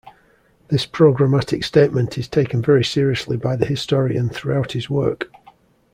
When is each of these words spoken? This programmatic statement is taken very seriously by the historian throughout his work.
This 0.69 0.87
programmatic 0.87 1.63
statement 1.63 2.17
is 2.17 2.27
taken 2.27 2.59
very 2.63 2.83
seriously 2.83 3.37
by 3.37 3.55
the 3.55 3.67
historian 3.67 4.29
throughout 4.29 4.71
his 4.71 4.89
work. 4.89 5.31